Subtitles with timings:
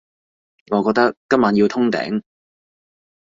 [0.71, 2.23] 我覺得今晚要通頂